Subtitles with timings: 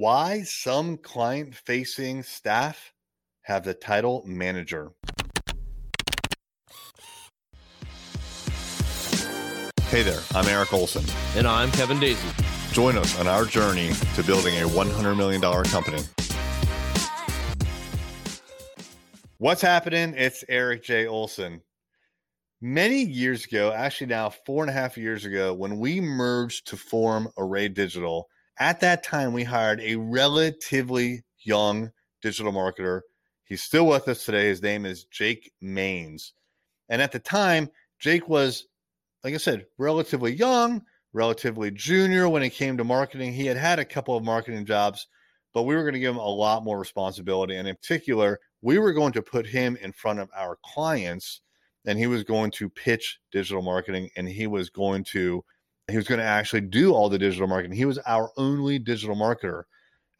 [0.00, 2.94] Why some client facing staff
[3.42, 4.92] have the title manager.
[9.88, 11.04] Hey there, I'm Eric Olson.
[11.36, 12.26] And I'm Kevin Daisy.
[12.72, 16.00] Join us on our journey to building a $100 million company.
[19.36, 20.14] What's happening?
[20.16, 21.08] It's Eric J.
[21.08, 21.60] Olson.
[22.62, 26.78] Many years ago, actually now four and a half years ago, when we merged to
[26.78, 28.30] form Array Digital,
[28.60, 31.90] at that time we hired a relatively young
[32.22, 33.00] digital marketer.
[33.44, 34.46] He's still with us today.
[34.46, 36.32] His name is Jake Maines.
[36.88, 38.66] And at the time, Jake was
[39.24, 43.32] like I said, relatively young, relatively junior when it came to marketing.
[43.32, 45.06] He had had a couple of marketing jobs,
[45.52, 47.56] but we were going to give him a lot more responsibility.
[47.56, 51.40] And in particular, we were going to put him in front of our clients
[51.86, 55.44] and he was going to pitch digital marketing and he was going to
[55.90, 57.76] he was going to actually do all the digital marketing.
[57.76, 59.64] He was our only digital marketer.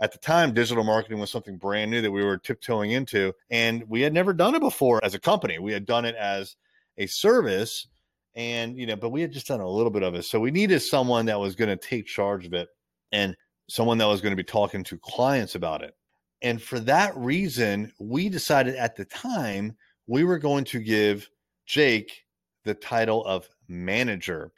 [0.01, 3.85] At the time, digital marketing was something brand new that we were tiptoeing into, and
[3.89, 5.59] we had never done it before as a company.
[5.59, 6.57] We had done it as
[6.97, 7.87] a service,
[8.35, 10.51] and you know but we had just done a little bit of it so we
[10.51, 12.69] needed someone that was going to take charge of it
[13.13, 13.37] and
[13.69, 15.95] someone that was going to be talking to clients about it
[16.43, 19.77] and for that reason we decided at the time
[20.07, 21.29] we were going to give
[21.67, 22.25] jake
[22.65, 24.53] the title of manager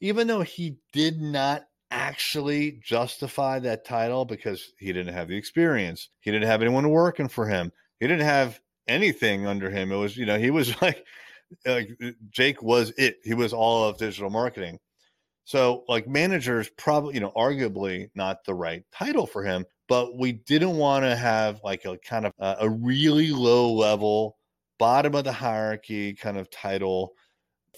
[0.00, 6.08] even though he did not actually justify that title because he didn't have the experience
[6.20, 10.16] he didn't have anyone working for him he didn't have anything under him it was
[10.16, 11.04] you know he was like
[11.64, 13.18] like uh, Jake was it.
[13.24, 14.78] He was all of digital marketing.
[15.44, 20.32] So like managers probably, you know, arguably not the right title for him, but we
[20.32, 24.36] didn't want to have like a kind of a, a really low level
[24.78, 27.12] bottom of the hierarchy kind of title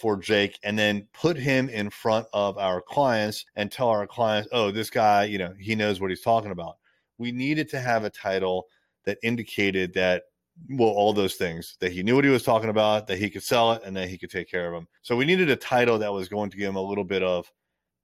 [0.00, 4.48] for Jake and then put him in front of our clients and tell our clients,
[4.52, 6.76] oh, this guy, you know, he knows what he's talking about.
[7.18, 8.66] We needed to have a title
[9.04, 10.22] that indicated that
[10.68, 13.42] well, all those things that he knew what he was talking about, that he could
[13.42, 14.88] sell it, and that he could take care of them.
[15.02, 17.50] So we needed a title that was going to give him a little bit of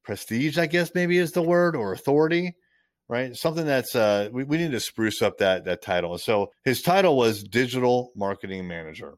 [0.04, 2.54] prestige, I guess maybe is the word, or authority,
[3.08, 3.34] right?
[3.36, 6.16] Something that's uh, we, we need to spruce up that that title.
[6.18, 9.14] So his title was digital marketing manager.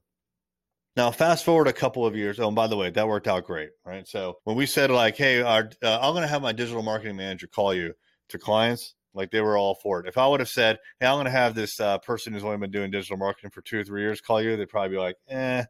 [0.96, 2.40] Now, fast forward a couple of years.
[2.40, 4.08] Oh, and by the way, that worked out great, right?
[4.08, 7.16] So when we said like, "Hey, our, uh, I'm going to have my digital marketing
[7.16, 7.94] manager call you,"
[8.30, 10.08] to clients, like they were all for it.
[10.08, 12.56] If I would have said, "Hey, I'm going to have this uh, person who's only
[12.56, 15.16] been doing digital marketing for two or three years call you," they'd probably be like,
[15.28, 15.64] "Eh,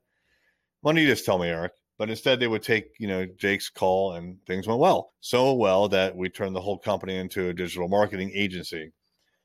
[0.82, 3.69] why don't you just tell me, Eric?" But instead, they would take you know Jake's
[3.69, 5.12] call, and things went well.
[5.20, 8.92] So well that we turned the whole company into a digital marketing agency,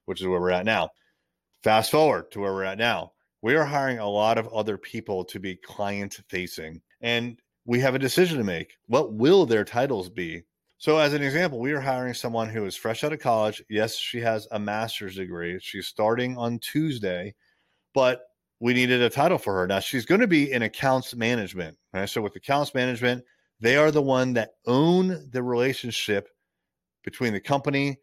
[0.05, 0.89] which is where we're at now.
[1.63, 3.13] Fast forward to where we're at now.
[3.41, 7.95] We are hiring a lot of other people to be client facing, and we have
[7.95, 8.73] a decision to make.
[8.87, 10.43] What will their titles be?
[10.77, 13.63] So, as an example, we are hiring someone who is fresh out of college.
[13.69, 15.59] Yes, she has a master's degree.
[15.59, 17.35] She's starting on Tuesday,
[17.93, 18.21] but
[18.59, 19.67] we needed a title for her.
[19.67, 21.77] Now, she's going to be in accounts management.
[21.93, 22.09] Right?
[22.09, 23.23] So, with accounts management,
[23.59, 26.29] they are the one that own the relationship
[27.03, 27.97] between the company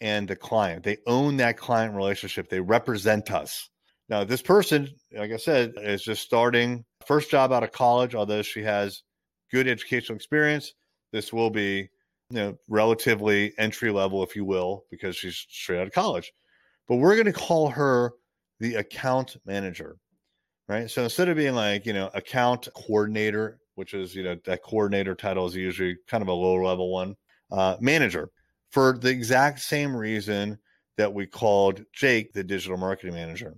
[0.00, 0.82] and the client.
[0.82, 2.48] They own that client relationship.
[2.48, 3.68] They represent us.
[4.08, 8.42] Now, this person, like I said, is just starting first job out of college, although
[8.42, 9.02] she has
[9.50, 10.72] good educational experience.
[11.12, 11.88] This will be
[12.30, 16.32] you know, relatively entry level, if you will, because she's straight out of college.
[16.86, 18.12] But we're going to call her
[18.60, 19.96] the account manager,
[20.68, 20.90] right?
[20.90, 25.14] So instead of being like, you know, account coordinator, which is, you know, that coordinator
[25.14, 27.16] title is usually kind of a low level one,
[27.50, 28.30] uh, manager
[28.70, 30.58] for the exact same reason
[30.98, 33.56] that we called Jake the digital marketing manager.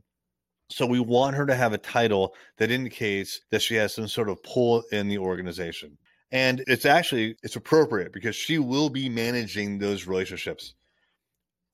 [0.71, 4.29] So we want her to have a title that indicates that she has some sort
[4.29, 5.99] of pull in the organization.
[6.33, 10.75] And it's actually it's appropriate because she will be managing those relationships.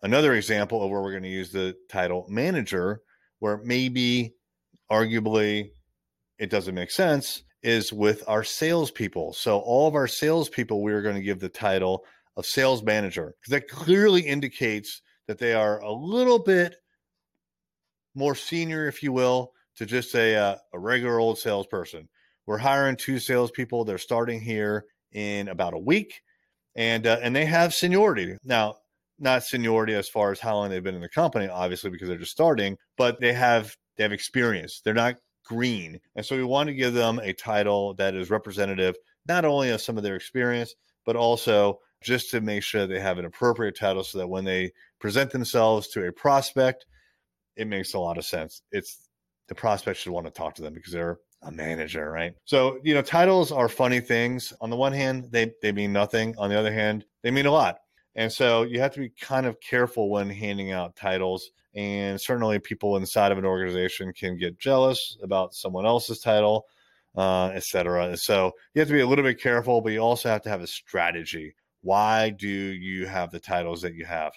[0.03, 3.03] Another example of where we're going to use the title manager
[3.41, 4.35] where maybe
[4.91, 5.71] arguably
[6.39, 9.35] it doesn't make sense is with our salespeople.
[9.35, 12.05] So all of our salespeople we're going to give the title
[12.37, 13.35] of sales manager.
[13.41, 16.76] Because that clearly indicates that they are a little bit
[18.17, 22.09] more senior if you will to just say a, a regular old salesperson
[22.47, 23.85] we're hiring two salespeople.
[23.85, 26.23] They're starting here in about a week,
[26.77, 28.77] and uh, and they have seniority now.
[29.19, 32.19] Not seniority as far as how long they've been in the company, obviously, because they're
[32.19, 34.81] just starting, but they have they have experience.
[34.85, 38.95] They're not green, and so we want to give them a title that is representative
[39.27, 40.75] not only of some of their experience,
[41.05, 44.71] but also just to make sure they have an appropriate title so that when they
[45.01, 46.87] present themselves to a prospect,
[47.56, 48.62] it makes a lot of sense.
[48.70, 49.08] It's
[49.49, 52.35] the prospect should want to talk to them because they're a manager, right?
[52.44, 54.53] So, you know, titles are funny things.
[54.61, 56.35] On the one hand, they they mean nothing.
[56.38, 57.79] On the other hand, they mean a lot.
[58.14, 61.50] And so you have to be kind of careful when handing out titles.
[61.75, 66.64] And certainly, people inside of an organization can get jealous about someone else's title,
[67.17, 68.17] uh, et cetera.
[68.17, 70.62] So you have to be a little bit careful, but you also have to have
[70.62, 71.55] a strategy.
[71.82, 74.32] Why do you have the titles that you have?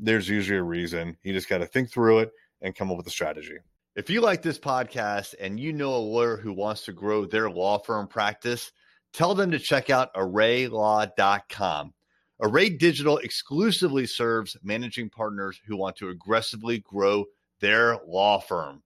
[0.00, 1.16] There's usually a reason.
[1.22, 2.30] You just got to think through it
[2.62, 3.56] and come up with a strategy.
[3.94, 7.50] If you like this podcast and you know a lawyer who wants to grow their
[7.50, 8.72] law firm practice,
[9.12, 11.92] tell them to check out arraylaw.com.
[12.40, 17.26] Array Digital exclusively serves managing partners who want to aggressively grow
[17.60, 18.82] their law firm.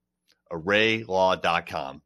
[0.51, 2.01] arraylaw.com.